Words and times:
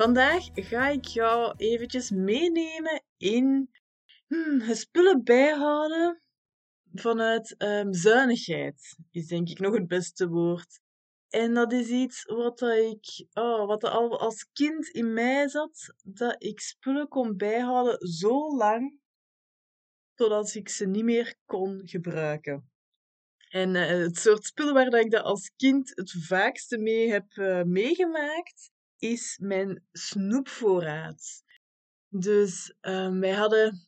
Vandaag 0.00 0.48
ga 0.54 0.88
ik 0.88 1.04
jou 1.04 1.54
eventjes 1.56 2.10
meenemen 2.10 3.02
in 3.16 3.70
hmm, 4.26 4.74
spullen 4.74 5.24
bijhouden 5.24 6.22
vanuit 6.92 7.54
um, 7.58 7.92
zuinigheid, 7.94 8.96
is 9.10 9.26
denk 9.26 9.48
ik 9.48 9.58
nog 9.58 9.74
het 9.74 9.86
beste 9.86 10.28
woord. 10.28 10.80
En 11.28 11.54
dat 11.54 11.72
is 11.72 11.88
iets 11.88 12.24
wat 12.24 12.60
ik, 12.62 13.26
oh, 13.32 13.66
wat 13.66 13.84
al 13.84 14.20
als 14.20 14.48
kind 14.52 14.88
in 14.88 15.12
mij 15.12 15.48
zat, 15.48 15.94
dat 16.02 16.42
ik 16.42 16.60
spullen 16.60 17.08
kon 17.08 17.36
bijhouden 17.36 18.08
zo 18.08 18.56
lang 18.56 18.98
totdat 20.14 20.54
ik 20.54 20.68
ze 20.68 20.86
niet 20.86 21.04
meer 21.04 21.34
kon 21.44 21.80
gebruiken. 21.84 22.70
En 23.50 23.74
uh, 23.74 23.86
het 23.86 24.16
soort 24.16 24.44
spullen 24.44 24.74
waar 24.74 24.90
dat 24.90 25.04
ik 25.04 25.10
dat 25.10 25.24
als 25.24 25.52
kind 25.56 25.92
het 25.94 26.10
vaakste 26.10 26.78
mee 26.78 27.10
heb 27.10 27.32
uh, 27.32 27.62
meegemaakt, 27.62 28.70
is 29.00 29.38
mijn 29.42 29.84
snoepvoorraad. 29.92 31.42
Dus 32.08 32.74
uh, 32.82 33.18
wij, 33.18 33.32
hadden, 33.32 33.86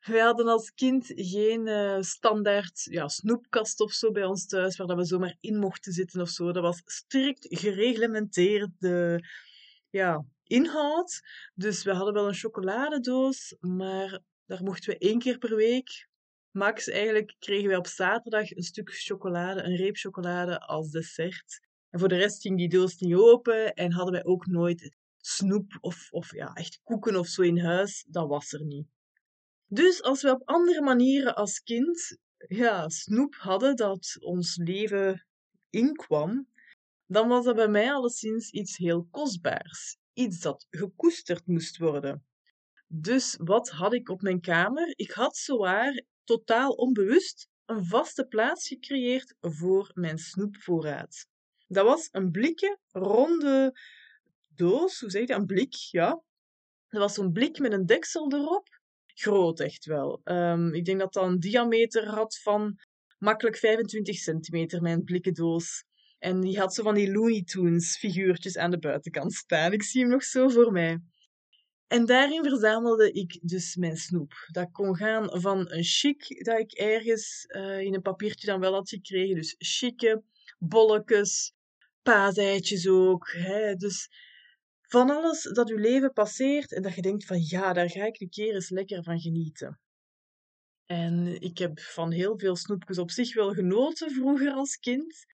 wij 0.00 0.20
hadden 0.20 0.48
als 0.48 0.74
kind 0.74 1.12
geen 1.14 1.66
uh, 1.66 2.00
standaard 2.00 2.82
ja, 2.82 3.08
snoepkast 3.08 3.80
of 3.80 3.92
zo 3.92 4.10
bij 4.10 4.24
ons 4.24 4.46
thuis, 4.46 4.76
waar 4.76 4.86
dat 4.86 4.96
we 4.96 5.04
zomaar 5.04 5.36
in 5.40 5.58
mochten 5.58 5.92
zitten 5.92 6.20
of 6.20 6.28
zo. 6.28 6.52
Dat 6.52 6.62
was 6.62 6.82
strikt 6.84 7.46
gereglementeerde 7.48 9.24
ja, 9.90 10.24
inhoud. 10.44 11.20
Dus 11.54 11.84
we 11.84 11.92
hadden 11.92 12.14
wel 12.14 12.28
een 12.28 12.34
chocoladedoos, 12.34 13.56
maar 13.60 14.20
daar 14.46 14.62
mochten 14.62 14.90
we 14.90 14.98
één 14.98 15.18
keer 15.18 15.38
per 15.38 15.56
week 15.56 16.10
max 16.52 16.88
eigenlijk 16.88 17.34
kregen 17.38 17.68
wij 17.68 17.76
op 17.76 17.86
zaterdag 17.86 18.50
een 18.50 18.62
stuk 18.62 18.90
chocolade, 18.92 19.62
een 19.62 19.76
reep 19.76 19.96
chocolade 19.96 20.60
als 20.60 20.90
dessert. 20.90 21.60
En 21.92 21.98
voor 21.98 22.08
de 22.08 22.16
rest 22.16 22.40
ging 22.40 22.56
die 22.56 22.68
doos 22.68 22.98
niet 22.98 23.14
open 23.14 23.74
en 23.74 23.92
hadden 23.92 24.12
wij 24.12 24.24
ook 24.24 24.46
nooit 24.46 24.96
snoep 25.16 25.78
of, 25.80 26.08
of 26.10 26.34
ja, 26.34 26.52
echt 26.52 26.80
koeken 26.82 27.16
of 27.16 27.26
zo 27.26 27.42
in 27.42 27.58
huis. 27.58 28.04
Dat 28.08 28.28
was 28.28 28.52
er 28.52 28.64
niet. 28.64 28.86
Dus 29.66 30.02
als 30.02 30.22
we 30.22 30.30
op 30.30 30.42
andere 30.44 30.82
manieren 30.82 31.34
als 31.34 31.62
kind 31.62 32.18
ja, 32.48 32.88
snoep 32.88 33.34
hadden 33.34 33.76
dat 33.76 34.16
ons 34.20 34.56
leven 34.56 35.26
inkwam, 35.70 36.48
dan 37.06 37.28
was 37.28 37.44
dat 37.44 37.56
bij 37.56 37.68
mij 37.68 37.92
alleszins 37.92 38.50
iets 38.50 38.76
heel 38.76 39.06
kostbaars. 39.10 39.96
Iets 40.12 40.40
dat 40.40 40.66
gekoesterd 40.70 41.46
moest 41.46 41.78
worden. 41.78 42.24
Dus 42.86 43.36
wat 43.38 43.68
had 43.70 43.94
ik 43.94 44.08
op 44.08 44.22
mijn 44.22 44.40
kamer? 44.40 44.92
Ik 44.96 45.10
had 45.10 45.36
zowaar 45.36 46.02
totaal 46.24 46.70
onbewust 46.70 47.48
een 47.64 47.84
vaste 47.84 48.26
plaats 48.26 48.68
gecreëerd 48.68 49.34
voor 49.40 49.90
mijn 49.94 50.18
snoepvoorraad. 50.18 51.30
Dat 51.72 51.84
was 51.84 52.08
een 52.10 52.30
blikje, 52.30 52.78
ronde 52.90 53.78
doos, 54.54 55.00
hoe 55.00 55.10
zeg 55.10 55.20
je 55.20 55.26
dat? 55.26 55.38
Een 55.38 55.46
blik, 55.46 55.74
ja. 55.74 56.22
Dat 56.88 57.00
was 57.00 57.14
zo'n 57.14 57.32
blik 57.32 57.58
met 57.58 57.72
een 57.72 57.86
deksel 57.86 58.32
erop. 58.32 58.80
Groot 59.06 59.60
echt 59.60 59.84
wel. 59.84 60.20
Um, 60.24 60.74
ik 60.74 60.84
denk 60.84 60.98
dat 60.98 61.12
dat 61.12 61.24
een 61.24 61.38
diameter 61.38 62.08
had 62.08 62.38
van 62.42 62.78
makkelijk 63.18 63.56
25 63.56 64.16
centimeter, 64.16 64.82
mijn 64.82 65.04
blikken 65.04 65.34
doos. 65.34 65.84
En 66.18 66.40
die 66.40 66.58
had 66.58 66.74
zo 66.74 66.82
van 66.82 66.94
die 66.94 67.12
Looney 67.12 67.42
Tunes 67.42 67.96
figuurtjes 67.96 68.56
aan 68.56 68.70
de 68.70 68.78
buitenkant 68.78 69.32
staan. 69.32 69.72
Ik 69.72 69.82
zie 69.82 70.00
hem 70.00 70.10
nog 70.10 70.24
zo 70.24 70.48
voor 70.48 70.72
mij. 70.72 71.00
En 71.86 72.06
daarin 72.06 72.42
verzamelde 72.42 73.12
ik 73.12 73.38
dus 73.42 73.76
mijn 73.76 73.96
snoep. 73.96 74.32
Dat 74.50 74.70
kon 74.72 74.96
gaan 74.96 75.40
van 75.40 75.70
een 75.70 75.84
chic 75.84 76.44
dat 76.44 76.58
ik 76.58 76.72
ergens 76.72 77.44
uh, 77.48 77.80
in 77.80 77.94
een 77.94 78.02
papiertje 78.02 78.46
dan 78.46 78.60
wel 78.60 78.72
had 78.72 78.88
gekregen. 78.88 79.34
Dus 79.34 79.54
chique 79.58 80.22
bolletjes, 80.58 81.52
paaseitjes 82.02 82.88
ook. 82.88 83.32
Hè. 83.32 83.74
Dus 83.74 84.08
van 84.80 85.10
alles 85.10 85.42
dat 85.42 85.70
uw 85.70 85.78
leven 85.78 86.12
passeert 86.12 86.72
en 86.72 86.82
dat 86.82 86.94
je 86.94 87.02
denkt 87.02 87.24
van 87.24 87.40
ja, 87.40 87.72
daar 87.72 87.90
ga 87.90 88.04
ik 88.04 88.20
een 88.20 88.30
keer 88.30 88.54
eens 88.54 88.70
lekker 88.70 89.02
van 89.02 89.20
genieten. 89.20 89.80
En 90.86 91.40
ik 91.40 91.58
heb 91.58 91.80
van 91.80 92.10
heel 92.10 92.38
veel 92.38 92.56
snoepjes 92.56 92.98
op 92.98 93.10
zich 93.10 93.34
wel 93.34 93.52
genoten 93.52 94.10
vroeger 94.10 94.52
als 94.52 94.78
kind. 94.78 95.26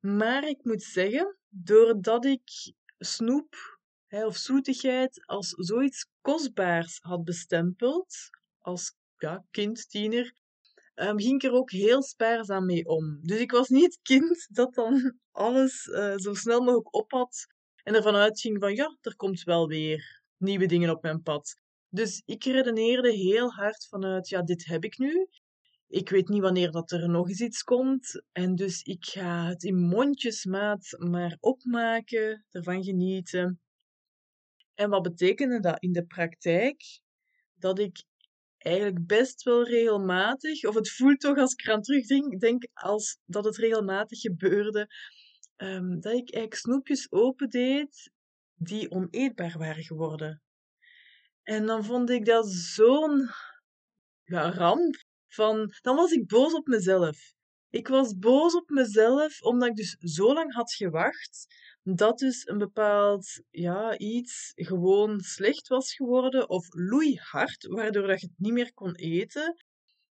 Maar 0.00 0.48
ik 0.48 0.64
moet 0.64 0.82
zeggen, 0.82 1.36
doordat 1.48 2.24
ik 2.24 2.72
snoep 2.98 3.78
hè, 4.06 4.26
of 4.26 4.36
zoetigheid 4.36 5.26
als 5.26 5.48
zoiets 5.48 6.06
kostbaars 6.20 6.98
had 7.00 7.24
bestempeld, 7.24 8.16
als 8.58 8.94
ja, 9.16 9.44
kind, 9.50 9.90
tiener, 9.90 10.34
um, 11.00 11.20
ging 11.20 11.42
ik 11.42 11.50
er 11.50 11.56
ook 11.56 11.70
heel 11.70 12.02
spaarzaam 12.02 12.66
mee 12.66 12.86
om. 12.86 13.18
Dus 13.22 13.38
ik 13.38 13.50
was 13.50 13.68
niet 13.68 13.84
het 13.84 13.98
kind 14.02 14.46
dat 14.50 14.74
dan 14.74 15.14
alles 15.30 15.86
uh, 15.86 16.16
zo 16.16 16.34
snel 16.34 16.60
mogelijk 16.60 16.94
op 16.94 17.10
had 17.10 17.46
en 17.82 17.94
ervan 17.94 18.14
uitging 18.14 18.58
van 18.60 18.74
ja, 18.74 18.96
er 19.00 19.16
komt 19.16 19.42
wel 19.42 19.68
weer 19.68 20.22
nieuwe 20.36 20.66
dingen 20.66 20.90
op 20.90 21.02
mijn 21.02 21.22
pad. 21.22 21.54
Dus 21.88 22.22
ik 22.24 22.44
redeneerde 22.44 23.12
heel 23.12 23.50
hard 23.50 23.86
vanuit 23.88 24.28
ja, 24.28 24.42
dit 24.42 24.66
heb 24.66 24.84
ik 24.84 24.98
nu. 24.98 25.26
Ik 25.88 26.08
weet 26.08 26.28
niet 26.28 26.40
wanneer 26.40 26.70
dat 26.70 26.90
er 26.90 27.08
nog 27.08 27.28
eens 27.28 27.40
iets 27.40 27.62
komt. 27.62 28.22
En 28.32 28.54
dus 28.54 28.82
ik 28.82 29.04
ga 29.04 29.46
het 29.46 29.62
in 29.62 29.78
mondjesmaat 29.78 30.96
maar 30.98 31.36
opmaken, 31.40 32.44
ervan 32.50 32.84
genieten. 32.84 33.60
En 34.74 34.90
wat 34.90 35.02
betekende 35.02 35.60
dat 35.60 35.82
in 35.82 35.92
de 35.92 36.04
praktijk? 36.06 37.00
Dat 37.54 37.78
ik 37.78 38.04
eigenlijk 38.62 39.06
best 39.06 39.42
wel 39.42 39.64
regelmatig, 39.64 40.64
of 40.64 40.74
het 40.74 40.90
voelt 40.90 41.20
toch 41.20 41.36
als 41.38 41.52
ik 41.52 41.66
eraan 41.66 41.82
terugdenk, 41.82 42.40
denk 42.40 42.66
als 42.72 43.18
dat 43.24 43.44
het 43.44 43.56
regelmatig 43.56 44.20
gebeurde, 44.20 44.88
um, 45.56 46.00
dat 46.00 46.12
ik 46.12 46.32
eigenlijk 46.32 46.54
snoepjes 46.54 47.12
opendeed 47.12 48.10
die 48.54 48.90
oneetbaar 48.90 49.58
waren 49.58 49.82
geworden. 49.82 50.42
En 51.42 51.66
dan 51.66 51.84
vond 51.84 52.10
ik 52.10 52.24
dat 52.24 52.48
zo'n 52.48 53.28
ja, 54.24 54.50
ramp. 54.50 54.94
Van, 55.26 55.72
dan 55.80 55.96
was 55.96 56.12
ik 56.12 56.26
boos 56.26 56.54
op 56.54 56.66
mezelf. 56.66 57.32
Ik 57.70 57.88
was 57.88 58.18
boos 58.18 58.54
op 58.54 58.70
mezelf 58.70 59.42
omdat 59.42 59.68
ik 59.68 59.76
dus 59.76 59.96
zo 59.98 60.34
lang 60.34 60.54
had 60.54 60.72
gewacht 60.72 61.46
dat 61.82 62.18
dus 62.18 62.48
een 62.48 62.58
bepaald 62.58 63.42
ja, 63.50 63.98
iets 63.98 64.52
gewoon 64.54 65.20
slecht 65.20 65.68
was 65.68 65.94
geworden 65.94 66.48
of 66.48 66.66
loeihard, 66.74 67.66
waardoor 67.66 68.06
dat 68.06 68.20
je 68.20 68.26
het 68.26 68.38
niet 68.38 68.52
meer 68.52 68.74
kon 68.74 68.94
eten. 68.94 69.54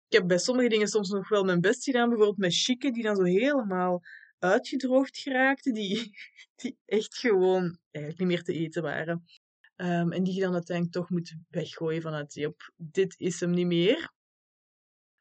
Ik 0.07 0.18
heb 0.18 0.28
bij 0.28 0.38
sommige 0.38 0.69
dingen 0.69 0.88
soms 0.88 1.09
nog 1.09 1.29
wel 1.29 1.44
mijn 1.44 1.62
best 1.62 1.84
gedaan, 1.84 2.09
bijvoorbeeld 2.09 2.38
met 2.38 2.56
chicken 2.56 2.94
die 2.94 3.03
dan 3.03 3.16
zo 3.16 3.23
helemaal 3.23 4.01
uitgedroogd 4.39 5.18
geraakten, 5.18 5.74
die, 5.74 6.18
die 6.56 6.78
echt 6.85 7.18
gewoon 7.18 7.79
eigenlijk 7.91 8.18
niet 8.18 8.28
meer 8.28 8.44
te 8.44 8.53
eten 8.53 8.81
waren. 8.81 9.24
Um, 9.75 10.12
en 10.12 10.24
die 10.24 10.34
je 10.34 10.41
dan 10.41 10.53
uiteindelijk 10.53 10.95
toch 10.95 11.09
moet 11.09 11.35
weggooien 11.50 12.01
vanuit, 12.01 12.45
op 12.45 12.72
dit 12.75 13.19
is 13.19 13.39
hem 13.39 13.51
niet 13.51 13.68
meer. 13.68 14.12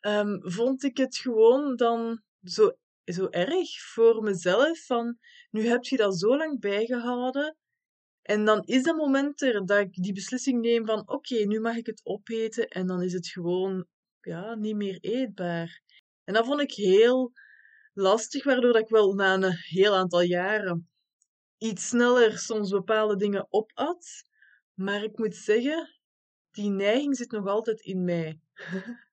Um, 0.01 0.51
vond 0.51 0.85
ik 0.85 0.97
het 0.97 1.17
gewoon 1.17 1.77
dan 1.77 2.23
zo 2.51 2.77
zo 3.05 3.29
erg 3.31 3.83
voor 3.83 4.23
mezelf 4.23 4.87
van 4.87 5.19
nu 5.51 5.67
heb 5.67 5.85
je 5.85 5.97
dat 5.97 6.19
zo 6.19 6.37
lang 6.37 6.61
bijgehouden 6.61 7.57
en 8.27 8.45
dan 8.45 8.63
is 8.65 8.83
dat 8.83 8.97
moment 8.97 9.43
er 9.43 9.67
dat 9.67 9.79
ik 9.79 9.93
die 9.95 10.13
beslissing 10.13 10.61
neem 10.61 10.87
van 10.87 11.09
oké, 11.09 11.35
nu 11.35 11.61
mag 11.61 11.77
ik 11.77 11.87
het 11.87 12.01
opeten 12.05 12.69
en 12.69 12.87
dan 12.87 13.03
is 13.03 13.13
het 13.13 13.27
gewoon 13.27 13.87
ja, 14.21 14.55
niet 14.55 14.77
meer 14.77 14.99
eetbaar. 15.01 15.83
En 16.25 16.35
dat 16.35 16.47
vond 16.47 16.61
ik 16.61 16.73
heel 16.73 17.33
lastig, 17.93 18.45
waardoor 18.45 18.77
ik 18.77 18.89
wel 18.89 19.13
na 19.13 19.35
een 19.35 19.53
heel 19.53 19.95
aantal 19.95 20.21
jaren 20.21 20.89
iets 21.59 21.89
sneller 21.89 22.39
soms 22.39 22.71
bepaalde 22.71 23.17
dingen 23.17 23.47
opat. 23.51 24.07
Maar 24.75 25.03
ik 25.03 25.19
moet 25.19 25.37
zeggen, 25.37 25.99
die 26.51 26.71
neiging 26.71 27.17
zit 27.17 27.31
nog 27.31 27.47
altijd 27.47 27.81
in 27.81 28.05
mij. 28.05 28.41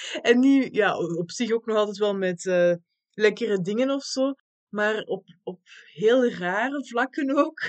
en 0.22 0.38
nu, 0.38 0.68
ja, 0.72 0.98
op 0.98 1.30
zich 1.30 1.52
ook 1.52 1.66
nog 1.66 1.76
altijd 1.76 1.98
wel 1.98 2.14
met 2.14 2.44
uh, 2.44 2.74
lekkere 3.10 3.60
dingen 3.60 3.90
of 3.90 4.04
zo. 4.04 4.34
Maar 4.68 5.02
op, 5.02 5.24
op 5.42 5.60
heel 5.92 6.30
rare 6.30 6.86
vlakken 6.86 7.36
ook. 7.36 7.60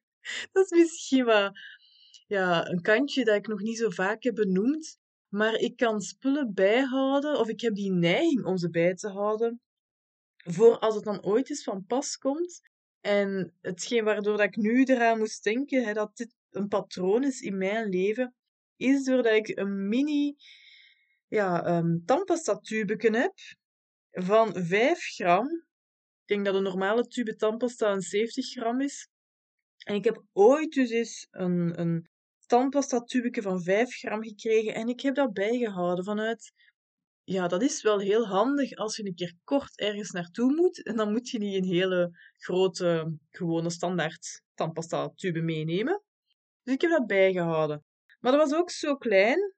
dat 0.52 0.72
is 0.72 0.78
misschien 0.78 1.24
wel 1.24 1.50
ja, 2.26 2.68
een 2.68 2.80
kantje 2.80 3.24
dat 3.24 3.34
ik 3.34 3.46
nog 3.46 3.60
niet 3.60 3.78
zo 3.78 3.90
vaak 3.90 4.22
heb 4.22 4.34
benoemd. 4.34 4.98
Maar 5.28 5.54
ik 5.54 5.76
kan 5.76 6.00
spullen 6.00 6.54
bijhouden, 6.54 7.38
of 7.38 7.48
ik 7.48 7.60
heb 7.60 7.74
die 7.74 7.92
neiging 7.92 8.44
om 8.44 8.56
ze 8.56 8.70
bij 8.70 8.94
te 8.94 9.08
houden, 9.08 9.60
voor 10.36 10.78
als 10.78 10.94
het 10.94 11.04
dan 11.04 11.24
ooit 11.24 11.50
eens 11.50 11.62
van 11.62 11.84
pas 11.86 12.16
komt. 12.16 12.60
En 13.00 13.54
hetgeen 13.60 14.04
waardoor 14.04 14.36
dat 14.36 14.46
ik 14.46 14.56
nu 14.56 14.84
eraan 14.84 15.18
moest 15.18 15.44
denken, 15.44 15.84
hè, 15.84 15.92
dat 15.92 16.16
dit 16.16 16.34
een 16.50 16.68
patroon 16.68 17.24
is 17.24 17.40
in 17.40 17.58
mijn 17.58 17.88
leven, 17.88 18.34
is 18.76 19.04
doordat 19.04 19.32
ik 19.32 19.58
een 19.58 19.88
mini 19.88 20.36
ja, 21.28 21.76
um, 21.76 22.02
tandpasta 22.04 22.58
tubeken 22.58 23.14
heb 23.14 23.34
van 24.10 24.64
5 24.64 24.98
gram. 24.98 25.46
Ik 26.20 26.34
denk 26.34 26.44
dat 26.44 26.54
een 26.54 26.62
normale 26.62 27.06
tube 27.06 27.36
tandpasta 27.36 27.92
een 27.92 28.00
70 28.00 28.50
gram 28.50 28.80
is. 28.80 29.08
En 29.84 29.94
ik 29.94 30.04
heb 30.04 30.22
ooit 30.32 30.72
dus 30.72 30.90
eens 30.90 31.26
een, 31.30 31.80
een 31.80 32.08
tandpasta 32.46 33.00
tubeke 33.00 33.42
van 33.42 33.62
5 33.62 33.94
gram 33.94 34.22
gekregen 34.22 34.74
en 34.74 34.88
ik 34.88 35.00
heb 35.00 35.14
dat 35.14 35.32
bijgehouden 35.32 36.04
vanuit 36.04 36.52
ja, 37.28 37.48
dat 37.48 37.62
is 37.62 37.82
wel 37.82 37.98
heel 37.98 38.26
handig 38.26 38.72
als 38.76 38.96
je 38.96 39.06
een 39.06 39.14
keer 39.14 39.34
kort 39.44 39.78
ergens 39.78 40.10
naartoe 40.10 40.54
moet. 40.54 40.82
En 40.82 40.96
dan 40.96 41.12
moet 41.12 41.28
je 41.28 41.38
niet 41.38 41.54
een 41.54 41.70
hele 41.70 42.18
grote, 42.36 43.18
gewone 43.30 43.70
standaard 43.70 44.42
tandpasta 44.54 45.08
tube 45.14 45.40
meenemen. 45.40 46.02
Dus 46.62 46.74
ik 46.74 46.80
heb 46.80 46.90
dat 46.90 47.06
bijgehouden. 47.06 47.84
Maar 48.20 48.32
dat 48.32 48.48
was 48.48 48.58
ook 48.58 48.70
zo 48.70 48.96
klein 48.96 49.54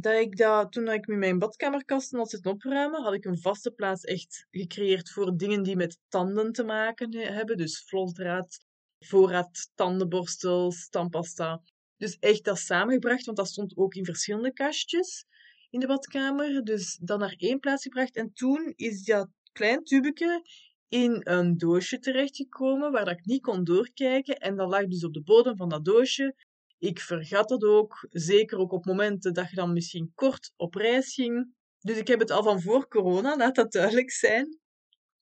dat 0.00 0.20
ik 0.20 0.36
dat, 0.36 0.72
toen 0.72 0.88
ik 0.88 1.06
met 1.06 1.18
mijn 1.18 1.38
badkamerkasten 1.38 2.18
had 2.18 2.30
zitten 2.30 2.50
opruimen, 2.50 3.02
had 3.02 3.14
ik 3.14 3.24
een 3.24 3.38
vaste 3.38 3.70
plaats 3.70 4.04
echt 4.04 4.46
gecreëerd 4.50 5.10
voor 5.10 5.36
dingen 5.36 5.62
die 5.62 5.76
met 5.76 5.98
tanden 6.08 6.52
te 6.52 6.64
maken 6.64 7.14
hebben. 7.14 7.56
Dus 7.56 7.82
flosdraad, 7.86 8.58
voorraad, 8.98 9.70
tandenborstels, 9.74 10.88
tandpasta. 10.88 11.62
Dus 11.96 12.16
echt 12.18 12.44
dat 12.44 12.58
samengebracht, 12.58 13.24
want 13.24 13.36
dat 13.36 13.48
stond 13.48 13.76
ook 13.76 13.94
in 13.94 14.04
verschillende 14.04 14.52
kastjes 14.52 15.26
in 15.70 15.80
de 15.80 15.86
badkamer. 15.86 16.64
Dus 16.64 16.98
dan 17.02 17.18
naar 17.18 17.34
één 17.36 17.60
plaats 17.60 17.82
gebracht. 17.82 18.16
En 18.16 18.32
toen 18.32 18.72
is 18.76 19.04
dat 19.04 19.28
klein 19.52 19.84
tubeke 19.84 20.42
in 20.88 21.20
een 21.24 21.58
doosje 21.58 21.98
terechtgekomen 21.98 22.92
waar 22.92 23.04
dat 23.04 23.18
ik 23.18 23.24
niet 23.24 23.42
kon 23.42 23.64
doorkijken. 23.64 24.36
En 24.36 24.56
dat 24.56 24.68
lag 24.68 24.86
dus 24.86 25.04
op 25.04 25.14
de 25.14 25.22
bodem 25.22 25.56
van 25.56 25.68
dat 25.68 25.84
doosje. 25.84 26.34
Ik 26.82 27.00
vergat 27.00 27.50
het 27.50 27.64
ook, 27.64 28.06
zeker 28.10 28.58
ook 28.58 28.72
op 28.72 28.84
momenten 28.84 29.34
dat 29.34 29.50
je 29.50 29.56
dan 29.56 29.72
misschien 29.72 30.12
kort 30.14 30.52
op 30.56 30.74
reis 30.74 31.14
ging. 31.14 31.54
Dus 31.80 31.96
ik 31.96 32.06
heb 32.06 32.20
het 32.20 32.30
al 32.30 32.42
van 32.42 32.60
voor 32.60 32.88
corona, 32.88 33.36
laat 33.36 33.54
dat 33.54 33.72
duidelijk 33.72 34.10
zijn. 34.10 34.58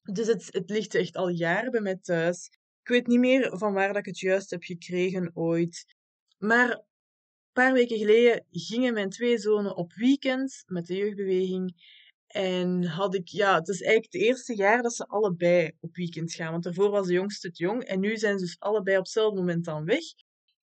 Dus 0.03 0.27
het, 0.27 0.47
het 0.51 0.71
ligt 0.71 0.95
echt 0.95 1.17
al 1.17 1.29
jaren 1.29 1.71
bij 1.71 1.81
mij 1.81 1.97
thuis. 1.97 2.47
Ik 2.83 2.89
weet 2.89 3.07
niet 3.07 3.19
meer 3.19 3.59
van 3.59 3.73
waar 3.73 3.87
dat 3.87 3.97
ik 3.97 4.05
het 4.05 4.19
juist 4.19 4.51
heb 4.51 4.63
gekregen 4.63 5.31
ooit. 5.35 5.85
Maar 6.39 6.71
een 6.71 6.83
paar 7.53 7.73
weken 7.73 7.99
geleden 7.99 8.47
gingen 8.51 8.95
mijn 8.95 9.11
twee 9.11 9.39
zonen 9.39 9.77
op 9.77 9.93
weekend 9.93 10.63
met 10.67 10.87
de 10.87 10.97
jeugdbeweging. 10.97 11.75
En 12.27 12.85
had 12.85 13.15
ik, 13.15 13.29
ja, 13.29 13.55
het 13.55 13.69
is 13.69 13.83
eigenlijk 13.83 14.13
het 14.13 14.23
eerste 14.23 14.55
jaar 14.55 14.83
dat 14.83 14.95
ze 14.95 15.07
allebei 15.07 15.73
op 15.81 15.97
weekend 15.97 16.35
gaan. 16.35 16.51
Want 16.51 16.65
daarvoor 16.65 16.91
was 16.91 17.07
de 17.07 17.13
jongste 17.13 17.47
het 17.47 17.59
jong. 17.59 17.83
En 17.85 18.01
nu 18.01 18.17
zijn 18.17 18.39
ze 18.39 18.45
dus 18.45 18.59
allebei 18.59 18.97
op 18.97 19.03
hetzelfde 19.03 19.39
moment 19.39 19.65
dan 19.65 19.85
weg. 19.85 20.05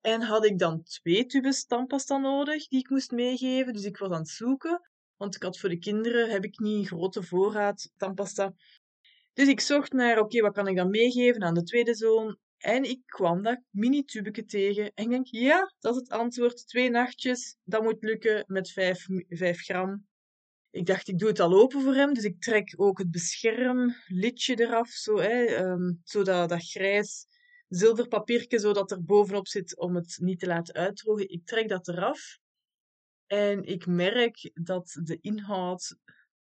En 0.09 0.23
had 0.23 0.45
ik 0.45 0.59
dan 0.59 0.83
twee 0.83 1.27
tubes 1.27 1.67
tandpasta 1.67 2.17
nodig 2.17 2.69
die 2.69 2.79
ik 2.79 2.91
moest 2.91 3.11
meegeven. 3.11 3.73
Dus 3.73 3.85
ik 3.85 3.97
was 3.97 4.11
aan 4.11 4.19
het 4.19 4.29
zoeken. 4.29 4.81
Want 5.17 5.35
ik 5.35 5.43
had 5.43 5.59
voor 5.59 5.69
de 5.69 5.79
kinderen, 5.79 6.31
heb 6.31 6.45
ik 6.45 6.59
niet 6.59 6.79
een 6.79 6.87
grote 6.87 7.23
voorraad 7.23 7.93
tandpasta. 7.97 8.55
Dus 9.33 9.49
ik 9.49 9.61
zocht 9.61 9.93
naar, 9.93 10.19
oké, 10.19 10.41
wat 10.41 10.53
kan 10.53 10.67
ik 10.67 10.77
dan 10.77 10.91
meegeven 10.91 11.43
aan 11.43 11.55
de 11.55 11.63
tweede 11.63 11.95
zoon? 11.95 12.39
En 12.59 12.85
ik 12.85 13.03
kwam 13.07 13.43
dat 13.43 13.61
mini-tubeke 13.71 14.45
tegen. 14.45 14.93
En 14.95 15.05
ik 15.05 15.11
denk, 15.11 15.27
ja, 15.27 15.73
dat 15.79 15.95
is 15.95 16.01
het 16.01 16.11
antwoord. 16.11 16.69
Twee 16.69 16.91
nachtjes, 16.91 17.57
dat 17.65 17.83
moet 17.83 18.03
lukken 18.03 18.45
met 18.47 18.71
5, 18.71 19.07
5 19.29 19.61
gram. 19.61 20.07
Ik 20.71 20.87
dacht, 20.87 21.09
ik 21.09 21.19
doe 21.19 21.29
het 21.29 21.41
al 21.41 21.53
open 21.53 21.83
voor 21.83 21.95
hem. 21.95 22.15
Dus 22.15 22.25
ik 22.25 22.41
trek 22.41 22.75
ook 22.77 22.99
het 22.99 23.11
beschermlidje 23.11 24.61
eraf. 24.61 24.89
Zo, 24.89 25.19
hè, 25.19 25.65
um, 25.65 26.01
zo 26.05 26.23
dat, 26.23 26.49
dat 27.69 27.79
grijs 27.79 27.97
zilverpapiertje, 27.97 28.59
zodat 28.59 28.91
er 28.91 29.05
bovenop 29.05 29.49
zit 29.49 29.76
om 29.76 29.94
het 29.94 30.19
niet 30.20 30.41
te 30.41 30.47
laten 30.47 30.75
uitdrogen. 30.75 31.29
Ik 31.29 31.47
trek 31.47 31.69
dat 31.69 31.88
eraf. 31.88 32.38
En 33.26 33.65
ik 33.65 33.87
merk 33.87 34.50
dat 34.55 35.00
de 35.03 35.19
inhoud, 35.20 35.97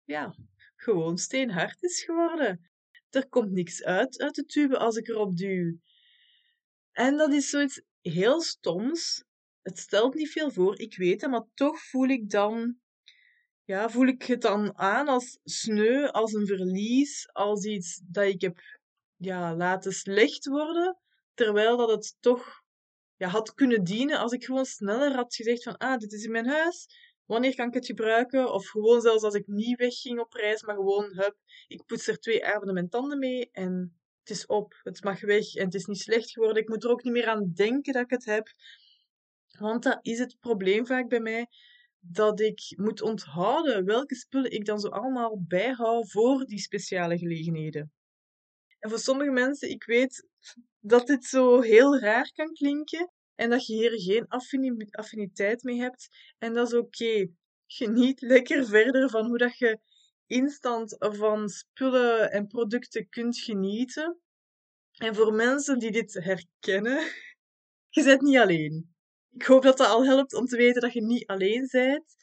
ja, 0.04 0.36
gewoon 0.76 1.18
steenhard 1.18 1.84
is 1.84 2.04
geworden. 2.04 2.70
Er 3.10 3.30
komt 3.30 3.52
niks 3.52 3.84
uit 3.84 4.20
uit 4.20 4.36
de 4.36 4.46
tube 4.46 4.78
als 4.78 4.96
ik 4.96 5.08
erop 5.08 5.38
duw. 5.38 5.80
En 6.92 7.18
dat 7.18 7.34
is 7.34 7.50
zoiets 7.50 7.82
heel 8.02 8.42
stoms. 8.42 9.24
Het 9.62 9.80
stelt 9.80 10.14
niet 10.14 10.32
veel 10.32 10.52
voor, 10.52 10.80
ik 10.80 10.98
weet 10.98 11.22
het, 11.22 11.32
maar 11.32 11.46
toch 11.54 11.80
voel 11.80 12.08
ik 12.08 12.30
dan, 12.30 12.78
ja, 13.64 13.90
voel 13.90 14.08
ik 14.08 14.24
het 14.24 14.42
dan 14.42 14.78
aan 14.78 15.08
als 15.08 15.40
sneu, 15.44 16.08
als 16.08 16.34
een 16.34 16.46
verlies, 16.46 17.30
als 17.34 17.66
iets 17.66 18.02
dat 18.04 18.26
ik 18.26 18.42
heb 18.42 18.60
ja, 19.16 19.56
laten 19.56 19.92
slecht 19.92 20.46
worden, 20.46 21.00
terwijl 21.36 21.78
dat 21.78 21.90
het 21.90 22.16
toch 22.20 22.64
ja, 23.16 23.28
had 23.28 23.54
kunnen 23.54 23.84
dienen 23.84 24.20
als 24.20 24.32
ik 24.32 24.46
gewoon 24.46 24.66
sneller 24.66 25.16
had 25.16 25.36
gezegd 25.36 25.64
van, 25.64 25.78
ah, 25.78 25.98
dit 25.98 26.14
is 26.14 26.24
in 26.24 26.32
mijn 26.32 26.48
huis, 26.48 26.88
wanneer 27.26 27.56
kan 27.56 27.68
ik 27.68 27.74
het 27.74 27.86
gebruiken? 27.86 28.54
Of 28.54 28.68
gewoon 28.68 29.02
zelfs 29.02 29.24
als 29.24 29.34
ik 29.34 29.48
niet 29.48 29.78
wegging 29.78 30.20
op 30.20 30.34
reis, 30.34 30.62
maar 30.62 30.76
gewoon, 30.76 31.14
hup, 31.14 31.36
ik 31.68 31.86
poets 31.86 32.08
er 32.08 32.20
twee 32.20 32.46
avonden 32.46 32.74
mijn 32.74 32.90
tanden 32.90 33.20
mee 33.20 33.50
en 33.52 34.00
het 34.20 34.30
is 34.38 34.46
op, 34.46 34.80
het 34.84 35.04
mag 35.04 35.22
weg 35.22 35.56
en 35.56 35.66
het 35.66 35.74
is 35.74 35.86
niet 35.86 36.00
slecht 36.00 36.32
geworden. 36.32 36.62
Ik 36.62 36.70
moet 36.70 36.84
er 36.84 36.90
ook 36.90 37.04
niet 37.04 37.14
meer 37.14 37.28
aan 37.28 37.52
denken 37.54 37.94
dat 37.94 38.04
ik 38.04 38.10
het 38.10 38.26
heb. 38.26 38.54
Want 39.60 39.84
dat 39.84 40.00
is 40.02 40.20
het 40.20 40.40
probleem 40.40 40.86
vaak 40.86 41.10
bij 41.10 41.20
mij, 41.20 41.48
dat 42.00 42.40
ik 42.40 42.74
moet 42.76 43.02
onthouden 43.02 43.86
welke 43.86 44.16
spullen 44.16 44.52
ik 44.52 44.66
dan 44.66 44.80
zo 44.80 44.88
allemaal 44.88 45.44
bijhoud 45.48 46.12
voor 46.12 46.46
die 46.46 46.60
speciale 46.60 47.18
gelegenheden. 47.18 47.92
En 48.80 48.90
voor 48.90 49.00
sommige 49.00 49.32
mensen, 49.32 49.70
ik 49.70 49.84
weet 49.84 50.28
dat 50.88 51.08
dit 51.08 51.26
zo 51.26 51.62
heel 51.62 52.00
raar 52.00 52.32
kan 52.34 52.54
klinken 52.54 53.12
en 53.36 53.50
dat 53.50 53.66
je 53.66 53.74
hier 53.74 54.00
geen 54.02 54.28
affiniteit 54.92 55.64
mee 55.64 55.80
hebt. 55.80 56.08
En 56.38 56.54
dat 56.54 56.68
is 56.68 56.74
oké. 56.74 57.28
Geniet 57.68 58.22
lekker 58.22 58.66
verder 58.66 59.10
van 59.10 59.26
hoe 59.26 59.38
dat 59.38 59.58
je 59.58 59.80
instant 60.28 60.96
van 61.00 61.50
spullen 61.50 62.32
en 62.32 62.48
producten 62.48 63.10
kunt 63.10 63.38
genieten. 63.38 64.20
En 64.96 65.16
voor 65.16 65.34
mensen 65.34 65.80
die 65.80 65.92
dit 65.92 66.14
herkennen, 66.14 67.12
je 67.96 68.04
bent 68.04 68.22
niet 68.22 68.38
alleen. 68.38 68.96
Ik 69.32 69.46
hoop 69.46 69.64
dat 69.64 69.78
dat 69.78 69.88
al 69.88 70.06
helpt 70.06 70.34
om 70.34 70.46
te 70.46 70.58
weten 70.58 70.82
dat 70.82 70.94
je 70.94 71.02
niet 71.02 71.28
alleen 71.28 71.68
bent. 71.72 72.16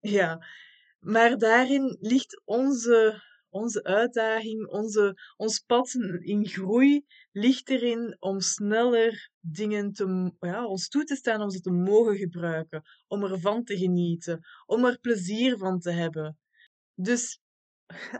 Ja, 0.00 0.46
maar 0.98 1.38
daarin 1.38 1.96
ligt 2.00 2.42
onze, 2.44 3.22
onze 3.50 3.82
uitdaging, 3.82 4.66
onze, 4.66 5.18
ons 5.36 5.58
pad 5.58 5.94
in 6.18 6.46
groei, 6.46 7.04
ligt 7.32 7.68
erin 7.68 8.16
om 8.18 8.40
sneller 8.40 9.30
dingen 9.40 9.92
te, 9.92 10.32
ja, 10.40 10.66
ons 10.66 10.88
toe 10.88 11.04
te 11.04 11.16
staan 11.16 11.42
om 11.42 11.50
ze 11.50 11.60
te 11.60 11.70
mogen 11.70 12.16
gebruiken, 12.16 12.82
om 13.06 13.24
ervan 13.24 13.64
te 13.64 13.76
genieten, 13.76 14.40
om 14.66 14.84
er 14.84 14.98
plezier 15.00 15.58
van 15.58 15.78
te 15.78 15.90
hebben. 15.90 16.38
Dus 16.94 17.40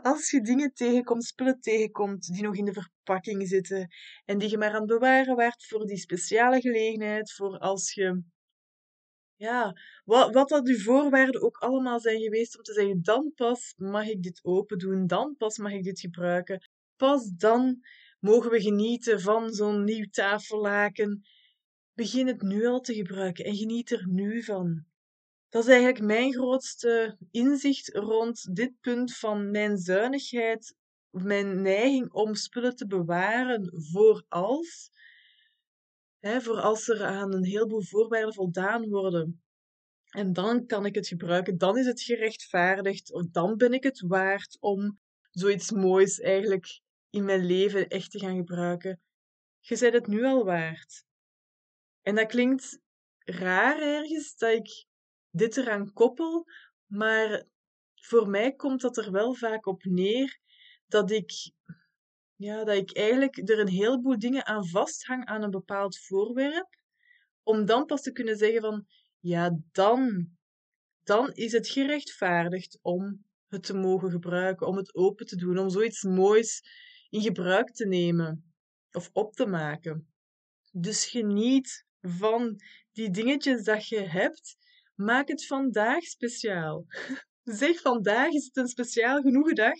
als 0.01 0.31
je 0.31 0.41
dingen 0.41 0.73
tegenkomt, 0.73 1.23
spullen 1.23 1.59
tegenkomt 1.59 2.33
die 2.33 2.43
nog 2.43 2.55
in 2.55 2.65
de 2.65 2.73
verpakking 2.73 3.47
zitten 3.47 3.87
en 4.25 4.37
die 4.37 4.49
je 4.49 4.57
maar 4.57 4.73
aan 4.73 4.81
het 4.81 4.89
bewaren 4.89 5.35
waart 5.35 5.65
voor 5.65 5.85
die 5.85 5.97
speciale 5.97 6.61
gelegenheid, 6.61 7.31
voor 7.31 7.57
als 7.57 7.93
je, 7.93 8.23
ja, 9.39 9.75
wat, 10.05 10.33
wat 10.33 10.49
dat 10.49 10.67
uw 10.67 10.79
voorwaarden 10.79 11.41
ook 11.41 11.57
allemaal 11.57 11.99
zijn 11.99 12.21
geweest 12.21 12.57
om 12.57 12.63
te 12.63 12.73
zeggen, 12.73 13.03
dan 13.03 13.31
pas 13.35 13.73
mag 13.77 14.07
ik 14.07 14.23
dit 14.23 14.39
open 14.43 14.77
doen, 14.77 15.07
dan 15.07 15.35
pas 15.37 15.57
mag 15.57 15.71
ik 15.71 15.83
dit 15.83 15.99
gebruiken, 15.99 16.69
pas 16.95 17.29
dan 17.37 17.79
mogen 18.19 18.51
we 18.51 18.61
genieten 18.61 19.21
van 19.21 19.53
zo'n 19.53 19.83
nieuw 19.83 20.05
tafellaken. 20.11 21.21
Begin 21.93 22.27
het 22.27 22.41
nu 22.41 22.65
al 22.65 22.79
te 22.79 22.93
gebruiken 22.93 23.45
en 23.45 23.55
geniet 23.55 23.91
er 23.91 24.07
nu 24.07 24.43
van. 24.43 24.85
Dat 25.49 25.63
is 25.63 25.69
eigenlijk 25.69 26.03
mijn 26.03 26.33
grootste 26.33 27.17
inzicht 27.31 27.95
rond 27.95 28.55
dit 28.55 28.79
punt 28.81 29.17
van 29.17 29.51
mijn 29.51 29.77
zuinigheid, 29.77 30.75
mijn 31.09 31.61
neiging 31.61 32.11
om 32.11 32.35
spullen 32.35 32.75
te 32.75 32.87
bewaren 32.87 33.71
voor 33.91 34.25
als. 34.27 34.91
Hè, 36.19 36.41
voor 36.41 36.59
als 36.59 36.87
er 36.87 37.03
aan 37.03 37.33
een 37.33 37.45
heleboel 37.45 37.83
voorwaarden 37.83 38.33
voldaan 38.33 38.89
worden. 38.89 39.43
En 40.09 40.33
dan 40.33 40.65
kan 40.65 40.85
ik 40.85 40.95
het 40.95 41.07
gebruiken, 41.07 41.57
dan 41.57 41.77
is 41.77 41.85
het 41.85 42.01
gerechtvaardigd, 42.01 43.27
dan 43.31 43.57
ben 43.57 43.73
ik 43.73 43.83
het 43.83 43.99
waard 43.99 44.57
om 44.59 44.99
zoiets 45.29 45.71
moois 45.71 46.19
eigenlijk 46.19 46.81
in 47.09 47.25
mijn 47.25 47.45
leven 47.45 47.87
echt 47.87 48.11
te 48.11 48.19
gaan 48.19 48.35
gebruiken. 48.35 49.01
Je 49.59 49.77
bent 49.77 49.93
het 49.93 50.07
nu 50.07 50.25
al 50.25 50.45
waard. 50.45 51.03
En 52.01 52.15
dat 52.15 52.27
klinkt 52.27 52.79
raar 53.17 53.81
ergens, 53.81 54.35
dat 54.35 54.53
ik 54.53 54.85
dit 55.29 55.57
eraan 55.57 55.93
koppel, 55.93 56.45
maar 56.85 57.45
voor 57.95 58.29
mij 58.29 58.51
komt 58.51 58.81
dat 58.81 58.97
er 58.97 59.11
wel 59.11 59.33
vaak 59.33 59.65
op 59.65 59.83
neer 59.83 60.39
dat 60.87 61.11
ik, 61.11 61.51
ja, 62.39 62.63
dat 62.63 62.75
ik 62.75 62.97
eigenlijk 62.97 63.49
er 63.49 63.59
een 63.59 63.67
heleboel 63.67 64.19
dingen 64.19 64.45
aan 64.45 64.67
vasthang 64.67 65.25
aan 65.25 65.43
een 65.43 65.49
bepaald 65.49 65.99
voorwerp, 65.99 66.67
om 67.43 67.65
dan 67.65 67.85
pas 67.85 68.01
te 68.01 68.11
kunnen 68.11 68.37
zeggen 68.37 68.61
van, 68.61 68.85
ja, 69.19 69.59
dan, 69.71 70.29
dan 71.03 71.31
is 71.33 71.51
het 71.51 71.67
gerechtvaardigd 71.67 72.79
om 72.81 73.25
het 73.47 73.63
te 73.63 73.73
mogen 73.73 74.11
gebruiken, 74.11 74.67
om 74.67 74.77
het 74.77 74.95
open 74.95 75.25
te 75.25 75.35
doen, 75.35 75.57
om 75.57 75.69
zoiets 75.69 76.03
moois 76.03 76.61
in 77.09 77.21
gebruik 77.21 77.71
te 77.71 77.87
nemen 77.87 78.53
of 78.91 79.09
op 79.13 79.33
te 79.33 79.45
maken. 79.45 80.13
Dus 80.71 81.05
geniet 81.05 81.85
van 82.01 82.61
die 82.91 83.09
dingetjes 83.09 83.63
dat 83.63 83.87
je 83.87 83.99
hebt 83.99 84.57
Maak 84.99 85.27
het 85.27 85.45
vandaag 85.45 86.03
speciaal. 86.03 86.85
Zeg 87.43 87.81
vandaag 87.81 88.31
is 88.31 88.45
het 88.45 88.57
een 88.57 88.67
speciaal 88.67 89.21
genoeg 89.21 89.53
dag 89.53 89.77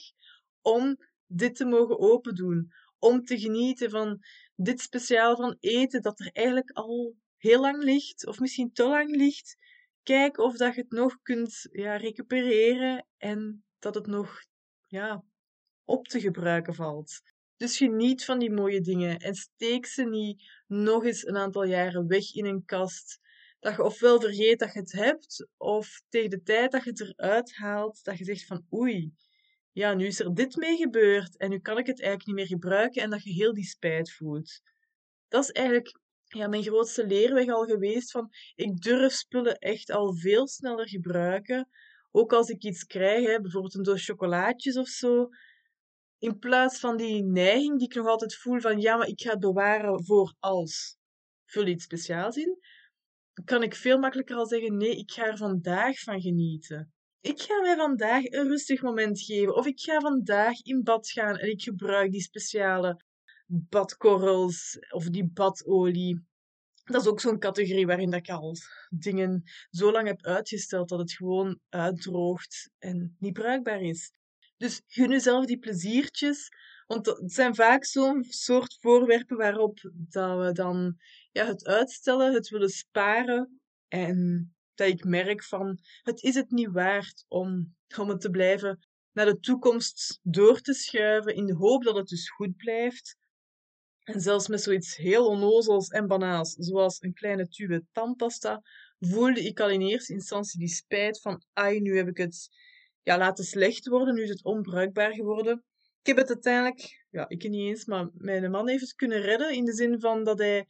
om 0.62 0.98
dit 1.32 1.56
te 1.56 1.66
mogen 1.66 2.00
open 2.00 2.36
doen. 2.36 2.72
Om 3.00 3.24
te 3.24 3.40
genieten 3.40 3.90
van 3.90 4.20
dit 4.56 4.82
speciaal 4.82 5.36
van 5.36 5.58
eten 5.60 6.02
dat 6.02 6.20
er 6.20 6.30
eigenlijk 6.32 6.72
al 6.72 7.16
heel 7.38 7.62
lang 7.62 7.84
ligt, 7.84 8.26
of 8.26 8.40
misschien 8.40 8.72
te 8.72 8.88
lang 8.88 9.16
ligt. 9.16 9.58
Kijk 10.04 10.38
of 10.38 10.58
dat 10.58 10.76
je 10.76 10.82
het 10.82 10.92
nog 10.92 11.22
kunt 11.22 11.68
ja, 11.72 11.96
recupereren 11.96 13.06
en 13.18 13.64
dat 13.80 13.96
het 13.96 14.08
nog 14.08 14.44
ja, 14.88 15.24
op 15.86 16.08
te 16.08 16.20
gebruiken 16.20 16.76
valt. 16.76 17.22
Dus 17.58 17.78
geniet 17.78 18.26
van 18.26 18.40
die 18.40 18.52
mooie 18.52 18.82
dingen 18.82 19.18
en 19.18 19.36
steek 19.36 19.86
ze 19.86 20.04
niet 20.04 20.44
nog 20.68 21.06
eens 21.06 21.28
een 21.28 21.38
aantal 21.38 21.64
jaren 21.64 22.08
weg 22.08 22.34
in 22.34 22.46
een 22.46 22.66
kast. 22.66 23.20
Dat 23.60 23.76
je 23.76 23.84
ofwel 23.84 24.22
vergeet 24.22 24.60
dat 24.60 24.74
je 24.74 24.80
het 24.80 24.92
hebt, 24.92 25.48
of 25.58 26.02
tegen 26.10 26.30
de 26.30 26.42
tijd 26.42 26.72
dat 26.72 26.84
je 26.84 26.90
het 26.90 27.00
eruit 27.00 27.56
haalt, 27.56 28.04
dat 28.04 28.18
je 28.18 28.24
zegt 28.24 28.46
van 28.46 28.66
oei, 28.74 29.14
ja, 29.80 29.94
nu 29.94 30.06
is 30.06 30.20
er 30.20 30.34
dit 30.34 30.56
mee 30.56 30.78
gebeurd 30.78 31.38
en 31.38 31.50
nu 31.50 31.60
kan 31.60 31.78
ik 31.78 31.86
het 31.86 32.02
eigenlijk 32.02 32.28
niet 32.28 32.36
meer 32.36 32.58
gebruiken 32.60 33.02
en 33.02 33.10
dat 33.10 33.24
je 33.24 33.32
heel 33.32 33.54
die 33.54 33.66
spijt 33.66 34.12
voelt. 34.12 34.62
Dat 35.28 35.44
is 35.44 35.52
eigenlijk 35.52 36.00
ja, 36.24 36.48
mijn 36.48 36.64
grootste 36.64 37.06
leerweg 37.06 37.48
al 37.48 37.66
geweest 37.66 38.12
van 38.12 38.30
ik 38.56 38.82
durf 38.82 39.14
spullen 39.14 39.58
echt 39.58 39.92
al 39.92 40.14
veel 40.14 40.48
sneller 40.48 40.88
gebruiken. 40.88 41.70
Ook 42.12 42.34
als 42.34 42.50
ik 42.50 42.64
iets 42.64 42.84
krijg, 42.84 43.28
hè, 43.28 43.42
bijvoorbeeld 43.42 43.76
een 43.76 43.84
doos 43.84 44.06
chocolaatjes 44.06 44.78
of 44.78 44.88
zo, 44.88 45.28
in 46.18 46.38
plaats 46.40 46.80
van 46.80 46.98
die 46.98 47.24
neiging 47.24 47.78
die 47.78 47.88
ik 47.88 47.96
nog 47.96 48.08
altijd 48.08 48.36
voel 48.36 48.60
van 48.60 48.80
ja, 48.80 48.98
maar 48.98 49.08
ik 49.08 49.22
ga 49.22 49.32
het 49.32 49.40
bewaren 49.40 50.06
voor 50.06 50.36
als. 50.40 50.98
Vul 51.46 51.68
iets 51.68 51.84
speciaals 51.84 52.36
in. 52.36 52.60
Kan 53.46 53.64
ik 53.64 53.76
veel 53.76 53.98
makkelijker 53.98 54.36
al 54.36 54.48
zeggen 54.48 54.78
nee, 54.78 54.98
ik 54.98 55.12
ga 55.12 55.26
er 55.26 55.38
vandaag 55.38 56.00
van 56.00 56.22
genieten. 56.22 56.94
Ik 57.22 57.42
ga 57.42 57.62
mij 57.62 57.76
vandaag 57.76 58.24
een 58.26 58.48
rustig 58.48 58.82
moment 58.82 59.22
geven. 59.22 59.56
Of 59.56 59.66
ik 59.66 59.80
ga 59.80 60.00
vandaag 60.00 60.62
in 60.62 60.84
bad 60.84 61.10
gaan 61.10 61.38
en 61.38 61.50
ik 61.50 61.62
gebruik 61.62 62.12
die 62.12 62.22
speciale 62.22 63.02
badkorrels 63.46 64.78
of 64.90 65.06
die 65.06 65.30
badolie. 65.34 66.28
Dat 66.84 67.02
is 67.02 67.08
ook 67.08 67.20
zo'n 67.20 67.40
categorie 67.40 67.86
waarin 67.86 68.10
dat 68.10 68.20
ik 68.20 68.30
al 68.30 68.56
dingen 68.90 69.44
zo 69.70 69.92
lang 69.92 70.08
heb 70.08 70.22
uitgesteld 70.22 70.90
dat 70.90 71.00
het 71.00 71.12
gewoon 71.12 71.60
uitdroogt 71.70 72.70
en 72.78 73.16
niet 73.20 73.34
bruikbaar 73.34 73.82
is. 73.82 74.12
Dus 74.58 74.82
gun 74.88 75.10
jezelf 75.10 75.46
die 75.46 75.60
pleziertjes. 75.60 76.50
Want 76.88 77.06
het 77.06 77.34
zijn 77.34 77.56
vaak 77.56 77.86
zo'n 77.86 78.24
soort 78.24 78.78
voorwerpen 78.80 79.38
waarop 79.38 79.92
dat 79.94 80.38
we 80.46 80.52
dan 80.52 80.98
ja, 81.32 81.46
het 81.46 81.66
uitstellen, 81.66 82.34
het 82.34 82.50
willen 82.50 82.70
sparen. 82.70 83.60
En 83.88 84.54
dat 84.80 84.88
ik 84.88 85.04
merk 85.04 85.44
van, 85.44 85.80
het 86.02 86.22
is 86.22 86.36
het 86.36 86.52
niet 86.52 86.72
waard 86.72 87.26
om, 87.28 87.76
om 87.98 88.10
het 88.10 88.22
te 88.22 88.30
blijven 88.30 88.88
naar 89.12 89.26
de 89.26 89.40
toekomst 89.40 90.20
door 90.24 90.62
te 90.62 90.74
schuiven 90.74 91.36
in 91.36 91.46
de 91.46 91.56
hoop 91.56 91.84
dat 91.84 91.96
het 91.96 92.08
dus 92.08 92.30
goed 92.30 92.56
blijft. 92.56 93.18
En 94.04 94.22
zelfs 94.22 94.48
met 94.48 94.62
zoiets 94.62 94.96
heel 94.96 95.28
onnozels 95.28 95.88
en 95.88 96.08
banaals, 96.08 96.54
zoals 96.54 97.02
een 97.02 97.14
kleine 97.14 97.48
tube 97.48 97.86
tandpasta, 97.92 98.62
voelde 99.00 99.42
ik 99.42 99.60
al 99.60 99.70
in 99.70 99.82
eerste 99.82 100.14
instantie 100.14 100.60
die 100.60 100.68
spijt 100.68 101.22
van, 101.22 101.44
ai, 101.54 101.80
nu 101.80 101.98
heb 101.98 102.08
ik 102.08 102.18
het 102.18 102.50
ja, 103.04 103.18
laten 103.18 103.44
slecht 103.44 103.88
worden. 103.88 104.14
Nu 104.14 104.22
is 104.22 104.30
het 104.30 104.44
onbruikbaar 104.44 105.14
geworden. 105.14 105.64
Ik 106.02 106.08
heb 106.08 106.18
het 106.18 106.28
uiteindelijk, 106.28 107.06
ja, 107.10 107.30
ik 107.30 107.50
niet 107.50 107.70
eens, 107.70 107.86
maar 107.86 108.10
mijn 108.14 108.52
man 108.52 108.68
heeft 108.68 108.82
het 108.82 108.94
kunnen 108.94 109.22
redden. 109.22 109.54
In 109.54 109.66
de 109.66 109.74
zin 109.74 110.00
van 110.00 110.24
dat 110.24 110.40
hij 110.40 110.66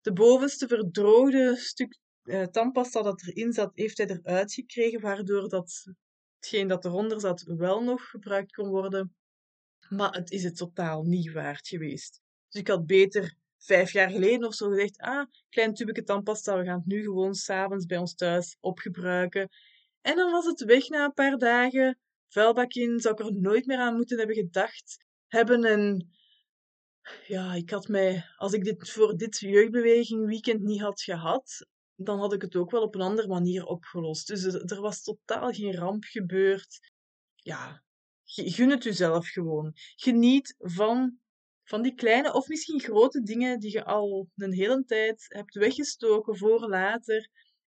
de 0.00 0.12
bovenste 0.12 0.68
verdroogde 0.68 1.56
stuk 1.56 1.98
eh, 2.22 2.42
tandpasta 2.42 3.02
dat 3.02 3.22
erin 3.26 3.52
zat, 3.52 3.72
heeft 3.74 3.98
hij 3.98 4.06
eruit 4.06 4.52
gekregen. 4.52 5.00
Waardoor 5.00 5.48
dat, 5.48 5.84
hetgeen 6.36 6.68
dat 6.68 6.84
eronder 6.84 7.20
zat 7.20 7.42
wel 7.42 7.82
nog 7.82 8.10
gebruikt 8.10 8.52
kon 8.52 8.68
worden. 8.68 9.14
Maar 9.88 10.12
het 10.12 10.30
is 10.30 10.44
het 10.44 10.56
totaal 10.56 11.02
niet 11.02 11.32
waard 11.32 11.68
geweest. 11.68 12.20
Dus 12.48 12.60
ik 12.60 12.68
had 12.68 12.86
beter 12.86 13.36
vijf 13.58 13.92
jaar 13.92 14.10
geleden 14.10 14.46
of 14.46 14.54
zo 14.54 14.68
gezegd: 14.68 14.98
ah, 14.98 15.26
klein 15.48 15.74
tubeke 15.74 16.02
tandpasta, 16.02 16.58
we 16.58 16.64
gaan 16.64 16.78
het 16.78 16.86
nu 16.86 17.02
gewoon 17.02 17.34
s'avonds 17.34 17.86
bij 17.86 17.98
ons 17.98 18.14
thuis 18.14 18.56
opgebruiken. 18.60 19.48
En 20.00 20.16
dan 20.16 20.30
was 20.30 20.46
het 20.46 20.64
weg 20.64 20.88
na 20.88 21.04
een 21.04 21.12
paar 21.12 21.38
dagen. 21.38 21.98
Vuilbak 22.28 22.72
in, 22.72 23.00
zou 23.00 23.14
ik 23.14 23.26
er 23.26 23.40
nooit 23.40 23.66
meer 23.66 23.78
aan 23.78 23.96
moeten 23.96 24.18
hebben 24.18 24.36
gedacht 24.36 25.04
hebben. 25.28 25.64
En 25.64 26.10
ja, 27.26 27.54
ik 27.54 27.70
had 27.70 27.88
mij, 27.88 28.24
als 28.36 28.52
ik 28.52 28.64
dit 28.64 28.90
voor 28.90 29.16
dit 29.16 29.38
jeugdbeweging 29.38 30.26
weekend 30.26 30.62
niet 30.62 30.80
had 30.80 31.02
gehad, 31.02 31.66
dan 32.04 32.18
had 32.18 32.32
ik 32.32 32.42
het 32.42 32.56
ook 32.56 32.70
wel 32.70 32.82
op 32.82 32.94
een 32.94 33.00
andere 33.00 33.28
manier 33.28 33.64
opgelost. 33.64 34.26
Dus 34.26 34.44
er, 34.44 34.80
was 34.80 35.02
totaal 35.02 35.52
geen 35.52 35.74
ramp 35.74 36.04
gebeurd. 36.04 36.92
Ja, 37.34 37.82
gun 38.24 38.70
het 38.70 38.82
jezelf 38.82 39.28
gewoon. 39.28 39.72
Geniet 39.96 40.54
van, 40.58 41.18
van 41.64 41.82
die 41.82 41.94
kleine 41.94 42.32
of 42.34 42.48
misschien 42.48 42.80
grote 42.80 43.22
dingen 43.22 43.58
die 43.58 43.72
je 43.72 43.84
al 43.84 44.28
een 44.36 44.52
hele 44.52 44.84
tijd 44.84 45.24
hebt 45.28 45.54
weggestoken 45.54 46.36
voor 46.36 46.68
later. 46.68 47.28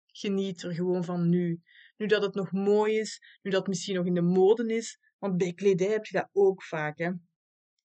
Geniet 0.07 0.63
er 0.63 0.75
gewoon 0.75 1.05
van 1.05 1.29
nu 1.29 1.63
nu 2.01 2.07
dat 2.07 2.23
het 2.23 2.35
nog 2.35 2.53
mooi 2.53 2.99
is, 2.99 3.39
nu 3.43 3.51
dat 3.51 3.61
het 3.61 3.69
misschien 3.69 3.95
nog 3.95 4.07
in 4.07 4.15
de 4.15 4.23
mode 4.23 4.75
is. 4.75 4.99
Want 5.19 5.37
bij 5.37 5.53
kledij 5.53 5.89
heb 5.89 6.05
je 6.05 6.19
dat 6.19 6.29
ook 6.33 6.63
vaak. 6.63 6.99
Hè. 6.99 7.11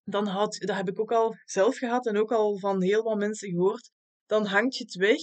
Dan 0.03 0.27
had, 0.27 0.57
dat 0.59 0.75
heb 0.75 0.89
ik 0.89 0.99
ook 0.99 1.11
al 1.11 1.35
zelf 1.45 1.77
gehad 1.77 2.05
en 2.05 2.17
ook 2.17 2.31
al 2.31 2.59
van 2.59 2.81
heel 2.81 3.03
wat 3.03 3.17
mensen 3.17 3.49
gehoord. 3.49 3.91
Dan 4.25 4.45
hangt 4.45 4.75
je 4.75 4.83
het 4.83 4.95
weg 4.95 5.21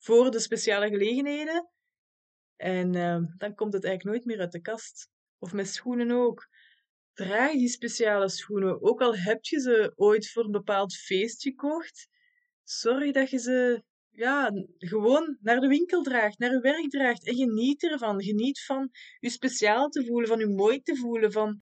voor 0.00 0.30
de 0.30 0.40
speciale 0.40 0.88
gelegenheden. 0.88 1.68
En 2.56 2.94
uh, 2.94 3.18
dan 3.36 3.54
komt 3.54 3.72
het 3.72 3.84
eigenlijk 3.84 4.04
nooit 4.04 4.24
meer 4.24 4.40
uit 4.40 4.52
de 4.52 4.60
kast. 4.60 5.08
Of 5.38 5.52
met 5.52 5.68
schoenen 5.68 6.10
ook. 6.10 6.48
Draag 7.12 7.52
die 7.52 7.68
speciale 7.68 8.28
schoenen. 8.28 8.82
Ook 8.82 9.00
al 9.00 9.16
heb 9.16 9.44
je 9.44 9.60
ze 9.60 9.92
ooit 9.96 10.30
voor 10.30 10.44
een 10.44 10.50
bepaald 10.50 10.94
feest 10.94 11.42
gekocht. 11.42 12.08
Zorg 12.62 13.12
dat 13.12 13.30
je 13.30 13.38
ze 13.38 13.82
ja, 14.10 14.50
gewoon 14.78 15.38
naar 15.40 15.60
de 15.60 15.66
winkel 15.66 16.02
draagt, 16.02 16.38
naar 16.38 16.50
uw 16.50 16.60
werk 16.60 16.90
draagt 16.90 17.26
en 17.26 17.34
geniet 17.34 17.82
ervan. 17.82 18.22
Geniet 18.22 18.64
van 18.64 18.90
je 19.18 19.30
speciaal 19.30 19.88
te 19.88 20.04
voelen, 20.06 20.28
van 20.28 20.38
je 20.38 20.48
mooi 20.48 20.80
te 20.80 20.96
voelen, 20.96 21.32
van 21.32 21.62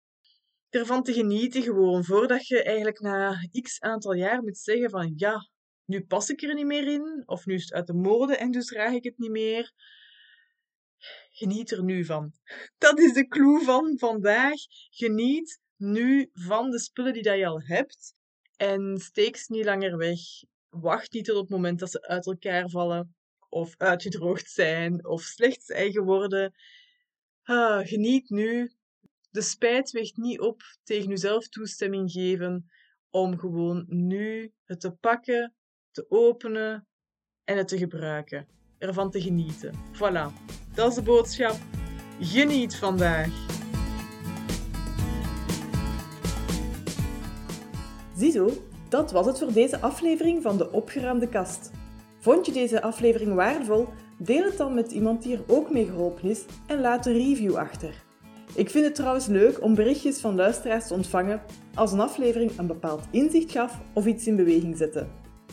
ervan 0.70 1.04
te 1.04 1.14
genieten 1.14 1.62
gewoon. 1.62 2.04
Voordat 2.04 2.48
je 2.48 2.64
eigenlijk 2.64 3.00
na 3.00 3.36
x 3.62 3.80
aantal 3.80 4.14
jaar 4.14 4.44
moet 4.44 4.58
zeggen 4.58 4.90
van 4.90 5.14
ja, 5.16 5.50
nu 5.88 6.06
pas 6.06 6.30
ik 6.30 6.42
er 6.42 6.54
niet 6.54 6.66
meer 6.66 6.88
in, 6.88 7.24
of 7.26 7.46
nu 7.46 7.54
is 7.54 7.64
het 7.64 7.74
uit 7.74 7.88
de 7.88 7.94
mode 7.94 8.38
en 8.38 8.52
dus 8.52 8.66
draag 8.66 8.94
ik 8.94 9.04
het 9.04 9.18
niet 9.18 9.32
meer. 9.32 9.72
Geniet 11.30 11.72
er 11.72 11.84
nu 11.84 12.06
van. 12.06 12.34
Dat 12.78 13.00
is 13.00 13.14
de 13.14 13.28
clue 13.28 13.64
van 13.64 13.98
vandaag. 13.98 14.60
Geniet 14.90 15.60
nu 15.76 16.30
van 16.34 16.70
de 16.72 16.80
spullen 16.80 17.14
die 17.14 17.24
dat 17.24 17.38
je 17.38 17.46
al 17.46 17.62
hebt 17.62 18.16
en 18.56 18.98
steek 18.98 19.38
ze 19.38 19.52
niet 19.52 19.66
langer 19.66 19.98
weg 19.98 20.20
wacht 20.70 21.14
niet 21.14 21.26
tot 21.26 21.38
het 21.38 21.50
moment 21.50 21.80
dat 21.80 21.92
ze 21.92 22.02
uit 22.02 22.26
elkaar 22.26 22.70
vallen, 22.70 23.16
of 23.50 23.76
uitgedroogd 23.78 24.50
zijn, 24.50 25.08
of 25.08 25.22
slecht 25.22 25.64
zijn 25.64 25.92
geworden. 25.92 26.54
Ah, 27.44 27.88
geniet 27.88 28.30
nu. 28.30 28.72
De 29.30 29.42
spijt 29.42 29.92
weegt 29.92 30.18
niet 30.18 30.40
op 30.40 30.62
tegen 30.84 31.10
jezelf 31.10 31.48
toestemming 31.48 32.12
geven 32.12 32.72
om 33.10 33.40
gewoon 33.40 33.86
nu 33.88 34.54
het 34.64 34.80
te 34.80 34.92
pakken, 34.92 35.56
te 35.98 36.06
openen 36.10 36.88
en 37.44 37.58
het 37.58 37.68
te 37.68 37.78
gebruiken. 37.78 38.48
Ervan 38.78 39.12
te 39.12 39.22
genieten. 39.22 39.74
Voilà, 39.94 40.34
dat 40.74 40.90
is 40.90 40.96
de 40.96 41.02
boodschap. 41.02 41.56
Geniet 42.20 42.76
vandaag. 42.76 43.28
Ziezo, 48.16 48.50
dat 48.90 49.12
was 49.12 49.26
het 49.26 49.40
voor 49.40 49.54
deze 49.54 49.80
aflevering 49.80 50.42
van 50.42 50.58
de 50.58 50.72
opgeruimde 50.72 51.30
kast. 51.30 51.72
Vond 52.20 52.46
je 52.46 52.52
deze 52.52 52.82
aflevering 52.82 53.34
waardevol? 53.34 53.88
Deel 54.18 54.44
het 54.44 54.58
dan 54.58 54.74
met 54.74 54.92
iemand 54.92 55.24
die 55.24 55.38
er 55.38 55.44
ook 55.48 55.72
mee 55.72 55.86
geholpen 55.86 56.30
is 56.30 56.46
en 56.68 56.82
laat 56.82 57.06
een 57.06 57.14
review 57.14 57.56
achter. 57.56 58.04
Ik 58.56 58.70
vind 58.70 58.86
het 58.86 58.96
trouwens 58.96 59.28
leuk 59.28 59.62
om 59.62 59.76
berichtjes 59.76 60.20
van 60.20 60.36
luisteraars 60.36 60.88
te 60.88 60.94
ontvangen 60.94 61.42
als 61.74 61.92
een 61.92 62.00
aflevering 62.00 62.58
een 62.58 62.68
bepaald 62.68 63.04
inzicht 63.12 63.52
gaf 63.52 63.82
of 63.94 64.06
iets 64.06 64.28
in 64.28 64.36
beweging 64.36 64.78
zette. 64.78 65.08